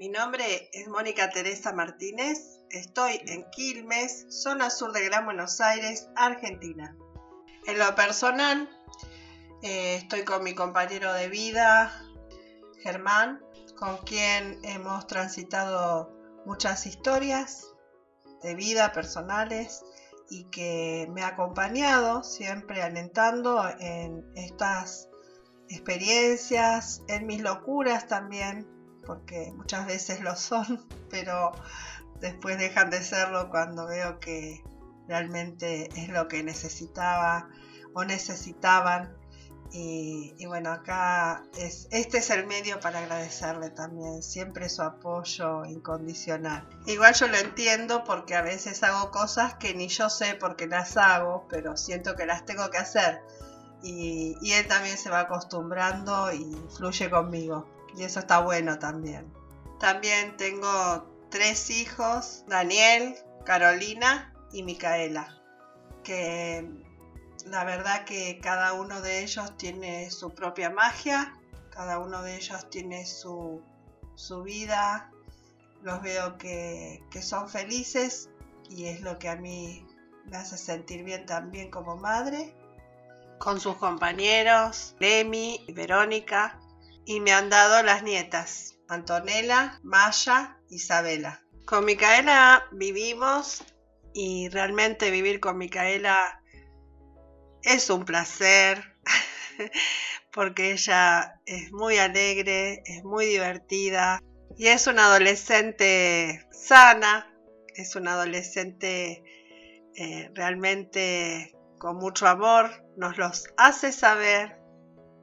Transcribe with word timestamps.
Mi 0.00 0.08
nombre 0.08 0.70
es 0.72 0.86
Mónica 0.86 1.28
Teresa 1.30 1.72
Martínez, 1.72 2.60
estoy 2.70 3.20
en 3.26 3.44
Quilmes, 3.50 4.26
zona 4.28 4.70
sur 4.70 4.92
de 4.92 5.04
Gran 5.04 5.24
Buenos 5.24 5.60
Aires, 5.60 6.06
Argentina. 6.14 6.96
En 7.66 7.80
lo 7.80 7.92
personal, 7.96 8.70
eh, 9.64 9.96
estoy 9.96 10.22
con 10.22 10.44
mi 10.44 10.54
compañero 10.54 11.12
de 11.14 11.28
vida, 11.28 12.00
Germán, 12.80 13.42
con 13.76 13.96
quien 13.98 14.60
hemos 14.62 15.08
transitado 15.08 16.14
muchas 16.46 16.86
historias 16.86 17.66
de 18.44 18.54
vida 18.54 18.92
personales 18.92 19.82
y 20.30 20.44
que 20.44 21.08
me 21.10 21.22
ha 21.22 21.28
acompañado 21.28 22.22
siempre 22.22 22.82
alentando 22.82 23.68
en 23.80 24.24
estas 24.36 25.08
experiencias, 25.68 27.02
en 27.08 27.26
mis 27.26 27.40
locuras 27.40 28.06
también, 28.06 28.77
porque 29.08 29.50
muchas 29.56 29.86
veces 29.86 30.20
lo 30.20 30.36
son, 30.36 30.86
pero 31.10 31.50
después 32.20 32.58
dejan 32.58 32.90
de 32.90 33.02
serlo 33.02 33.48
cuando 33.48 33.86
veo 33.86 34.20
que 34.20 34.62
realmente 35.08 35.88
es 35.96 36.10
lo 36.10 36.28
que 36.28 36.44
necesitaba 36.44 37.48
o 37.94 38.04
necesitaban. 38.04 39.16
Y, 39.70 40.46
bueno, 40.46 40.72
acá 40.72 41.42
es, 41.58 41.88
este 41.90 42.18
es 42.18 42.30
el 42.30 42.46
medio 42.46 42.80
para 42.80 43.00
agradecerle 43.00 43.68
también, 43.68 44.22
siempre 44.22 44.70
su 44.70 44.80
apoyo 44.80 45.66
incondicional. 45.66 46.66
Igual 46.86 47.12
yo 47.12 47.28
lo 47.28 47.36
entiendo 47.36 48.02
porque 48.04 48.34
a 48.34 48.40
veces 48.40 48.82
hago 48.82 49.10
cosas 49.10 49.54
que 49.56 49.74
ni 49.74 49.88
yo 49.88 50.08
sé 50.08 50.36
por 50.36 50.56
qué 50.56 50.66
las 50.68 50.96
hago, 50.96 51.46
pero 51.50 51.76
siento 51.76 52.16
que 52.16 52.24
las 52.24 52.46
tengo 52.46 52.70
que 52.70 52.78
hacer. 52.78 53.20
Y, 53.82 54.36
y 54.40 54.52
él 54.52 54.66
también 54.66 54.96
se 54.96 55.10
va 55.10 55.20
acostumbrando 55.20 56.32
y 56.32 56.56
fluye 56.74 57.10
conmigo 57.10 57.77
y 57.96 58.04
eso 58.04 58.20
está 58.20 58.40
bueno 58.40 58.78
también. 58.78 59.32
También 59.78 60.36
tengo 60.36 61.06
tres 61.30 61.70
hijos, 61.70 62.44
Daniel, 62.46 63.16
Carolina 63.44 64.32
y 64.52 64.62
Micaela, 64.62 65.40
que 66.02 66.68
la 67.46 67.64
verdad 67.64 68.04
que 68.04 68.40
cada 68.42 68.72
uno 68.72 69.00
de 69.00 69.22
ellos 69.22 69.56
tiene 69.56 70.10
su 70.10 70.34
propia 70.34 70.70
magia, 70.70 71.34
cada 71.70 71.98
uno 71.98 72.22
de 72.22 72.36
ellos 72.36 72.68
tiene 72.70 73.06
su, 73.06 73.62
vida, 74.44 75.10
los 75.82 76.02
veo 76.02 76.36
que, 76.38 77.02
que 77.10 77.22
son 77.22 77.48
felices 77.48 78.30
y 78.68 78.86
es 78.86 79.00
lo 79.00 79.18
que 79.18 79.28
a 79.28 79.36
mí 79.36 79.86
me 80.26 80.36
hace 80.36 80.58
sentir 80.58 81.04
bien 81.04 81.24
también 81.26 81.70
como 81.70 81.96
madre. 81.96 82.54
Con 83.38 83.60
sus 83.60 83.76
compañeros, 83.76 84.96
Lemi 84.98 85.64
y 85.66 85.72
Verónica, 85.72 86.58
y 87.08 87.20
me 87.20 87.32
han 87.32 87.48
dado 87.48 87.82
las 87.82 88.02
nietas, 88.02 88.76
Antonella, 88.86 89.80
Maya, 89.82 90.58
Isabela. 90.68 91.42
Con 91.64 91.86
Micaela 91.86 92.66
vivimos 92.70 93.64
y 94.12 94.50
realmente 94.50 95.10
vivir 95.10 95.40
con 95.40 95.56
Micaela 95.56 96.42
es 97.62 97.88
un 97.88 98.04
placer 98.04 98.94
porque 100.34 100.72
ella 100.72 101.40
es 101.46 101.72
muy 101.72 101.96
alegre, 101.96 102.82
es 102.84 103.02
muy 103.04 103.24
divertida 103.24 104.22
y 104.58 104.66
es 104.66 104.86
una 104.86 105.06
adolescente 105.06 106.46
sana, 106.52 107.34
es 107.74 107.96
una 107.96 108.12
adolescente 108.12 109.24
eh, 109.96 110.30
realmente 110.34 111.56
con 111.78 111.96
mucho 111.96 112.26
amor, 112.26 112.84
nos 112.98 113.16
los 113.16 113.46
hace 113.56 113.92
saber 113.92 114.60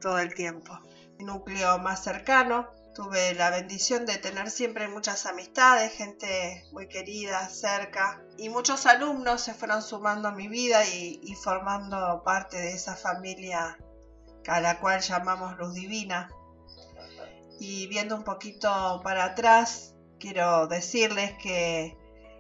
todo 0.02 0.18
el 0.18 0.34
tiempo 0.34 0.80
núcleo 1.20 1.80
más 1.80 2.04
cercano. 2.04 2.68
Tuve 2.94 3.34
la 3.34 3.50
bendición 3.50 4.06
de 4.06 4.18
tener 4.18 4.50
siempre 4.50 4.88
muchas 4.88 5.26
amistades, 5.26 5.92
gente 5.92 6.64
muy 6.72 6.88
querida, 6.88 7.50
cerca, 7.50 8.24
y 8.38 8.48
muchos 8.50 8.86
alumnos 8.86 9.42
se 9.42 9.54
fueron 9.54 9.82
sumando 9.82 10.30
a 10.30 10.32
mi 10.32 10.48
vida 10.48 10.86
y, 10.86 11.36
formando 11.44 12.24
parte 12.24 12.58
de 12.58 12.72
esa 12.72 12.96
familia 12.96 13.78
a 14.48 14.60
la 14.62 14.80
cual 14.80 15.02
llamamos 15.02 15.58
Luz 15.58 15.74
Divina. 15.74 16.30
Y 17.60 17.88
viendo 17.88 18.16
un 18.16 18.24
poquito 18.24 19.02
para 19.04 19.26
atrás, 19.26 19.94
quiero 20.18 20.68
decirles 20.68 21.34
que, 21.42 21.98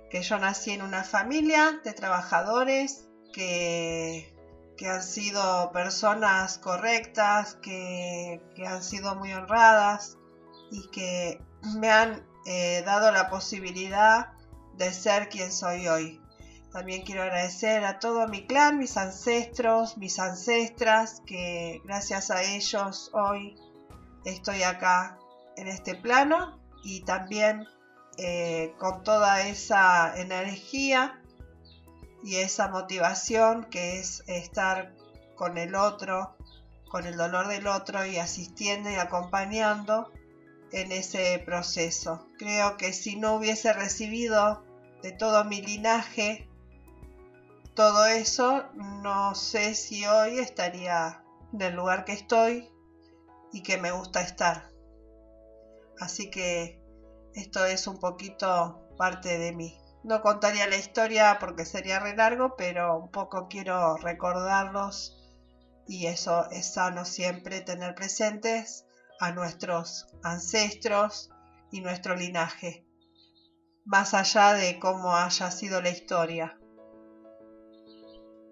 que 0.10 0.22
yo 0.22 0.40
nací 0.40 0.72
en 0.72 0.84
una 0.84 1.04
familia 1.04 1.82
de 1.84 1.94
trabajadores 1.94 3.06
que 3.34 4.35
que 4.78 4.88
han 4.88 5.04
sido 5.04 5.72
personas 5.72 6.58
correctas, 6.58 7.56
que, 7.56 8.42
han 8.66 8.84
sido 8.84 9.16
muy 9.16 9.32
honradas 9.34 10.18
y 10.72 10.90
que 10.90 11.42
me 11.80 11.90
han 11.90 12.26
eh, 12.46 12.84
dado 12.86 13.12
la 13.12 13.30
posibilidad 13.30 14.34
de 14.78 14.92
ser 14.94 15.30
quien 15.30 15.52
soy 15.52 15.88
hoy. 15.88 16.22
También 16.72 17.04
quiero 17.04 17.24
agradecer 17.24 17.86
a 17.86 18.00
todo 18.00 18.28
mi 18.28 18.46
clan, 18.48 18.78
mis 18.78 18.98
ancestros, 18.98 19.98
mis 19.98 20.20
ancestras, 20.20 21.22
que 21.26 21.82
gracias 21.86 22.32
a 22.32 22.44
ellos 22.44 23.12
hoy 23.14 23.56
estoy 24.26 24.64
acá 24.64 25.18
en 25.56 25.70
este 25.70 25.96
plano 25.96 26.60
y 26.84 27.02
también 27.06 27.66
eh, 28.18 28.74
con 28.78 29.04
toda 29.04 29.48
esa 29.48 30.20
energía 30.20 31.22
y 32.26 32.38
esa 32.38 32.68
motivación 32.68 33.66
que 33.66 34.00
es 34.00 34.24
estar 34.26 34.96
con 35.36 35.60
el 35.60 35.76
otro, 35.76 36.36
con 36.90 37.06
el 37.06 37.16
dolor 37.16 37.48
del 37.48 37.68
otro 37.68 38.06
y 38.06 38.18
asistiendo 38.18 38.90
y 38.90 38.96
acompañando 38.96 40.12
en 40.72 40.92
ese 40.92 41.42
proceso. 41.46 42.28
Creo 42.40 42.78
que 42.78 42.94
si 42.94 43.16
no 43.16 43.36
hubiese 43.36 43.72
recibido 43.74 44.66
de 45.04 45.12
todo 45.12 45.46
mi 45.46 45.62
linaje 45.62 46.50
todo 47.76 48.06
eso, 48.06 48.64
no 48.74 49.36
sé 49.36 49.76
si 49.76 50.06
hoy 50.06 50.40
estaría 50.40 51.22
en 51.54 51.62
el 51.62 51.76
lugar 51.76 52.06
que 52.06 52.14
estoy 52.14 52.72
y 53.52 53.62
que 53.62 53.78
me 53.78 53.92
gusta 53.92 54.22
estar. 54.22 54.72
Así 56.00 56.32
que 56.32 56.82
esto 57.34 57.66
es 57.66 57.86
un 57.86 58.00
poquito 58.00 58.82
parte 58.98 59.38
de 59.38 59.52
mí. 59.52 59.78
No 60.06 60.22
contaría 60.22 60.68
la 60.68 60.76
historia 60.76 61.38
porque 61.40 61.66
sería 61.66 61.98
re 61.98 62.16
largo, 62.16 62.56
pero 62.56 62.96
un 62.96 63.10
poco 63.10 63.48
quiero 63.48 63.98
recordarlos 63.98 65.18
y 65.88 66.06
eso 66.06 66.48
es 66.52 66.74
sano 66.74 67.06
siempre 67.06 67.62
tener 67.62 67.96
presentes 67.96 68.86
a 69.20 69.32
nuestros 69.32 70.06
ancestros 70.22 71.32
y 71.72 71.82
nuestro 71.82 72.16
linaje, 72.16 72.86
más 73.84 74.14
allá 74.14 74.54
de 74.54 74.78
cómo 74.78 75.16
haya 75.16 75.50
sido 75.50 75.82
la 75.82 75.90
historia. 75.90 76.60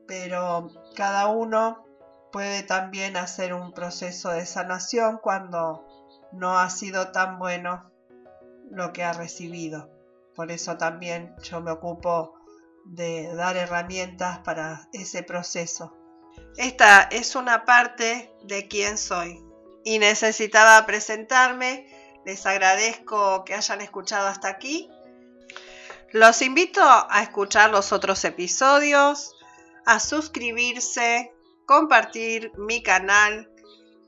Pero 0.07 0.71
cada 0.95 1.27
uno 1.27 1.85
puede 2.31 2.63
también 2.63 3.15
hacer 3.15 3.53
un 3.53 3.73
proceso 3.73 4.31
de 4.31 4.47
sanación 4.47 5.19
cuando 5.21 5.85
no 6.31 6.57
ha 6.57 6.71
sido 6.71 7.11
tan 7.11 7.37
bueno 7.37 7.91
lo 8.71 8.91
que 8.91 9.03
ha 9.03 9.13
recibido. 9.13 10.02
Por 10.35 10.51
eso 10.51 10.77
también 10.77 11.35
yo 11.43 11.61
me 11.61 11.71
ocupo 11.71 12.33
de 12.85 13.33
dar 13.35 13.55
herramientas 13.57 14.39
para 14.39 14.87
ese 14.91 15.23
proceso. 15.23 15.95
Esta 16.57 17.03
es 17.03 17.35
una 17.35 17.65
parte 17.65 18.33
de 18.43 18.67
quién 18.67 18.97
soy 18.97 19.43
y 19.83 19.99
necesitaba 19.99 20.85
presentarme. 20.85 21.87
Les 22.25 22.45
agradezco 22.45 23.43
que 23.43 23.53
hayan 23.53 23.81
escuchado 23.81 24.27
hasta 24.27 24.47
aquí. 24.47 24.89
Los 26.11 26.41
invito 26.41 26.81
a 26.83 27.21
escuchar 27.21 27.71
los 27.71 27.91
otros 27.91 28.23
episodios, 28.23 29.35
a 29.85 29.99
suscribirse, 29.99 31.33
compartir 31.65 32.51
mi 32.57 32.83
canal 32.83 33.52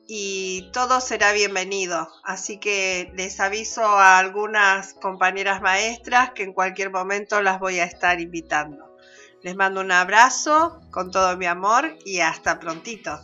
y 0.07 0.69
todo 0.71 1.01
será 1.01 1.31
bienvenido. 1.31 2.09
Así 2.23 2.57
que 2.59 3.11
les 3.15 3.39
aviso 3.39 3.83
a 3.83 4.17
algunas 4.17 4.93
compañeras 4.93 5.61
maestras 5.61 6.31
que 6.31 6.43
en 6.43 6.53
cualquier 6.53 6.91
momento 6.91 7.41
las 7.41 7.59
voy 7.59 7.79
a 7.79 7.85
estar 7.85 8.19
invitando. 8.19 8.95
Les 9.41 9.55
mando 9.55 9.81
un 9.81 9.91
abrazo 9.91 10.81
con 10.91 11.11
todo 11.11 11.37
mi 11.37 11.45
amor 11.45 11.97
y 12.05 12.19
hasta 12.19 12.59
prontito. 12.59 13.19